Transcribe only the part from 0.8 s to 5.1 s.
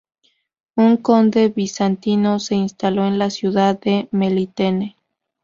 conde bizantino se instaló en la ciudad de Melitene.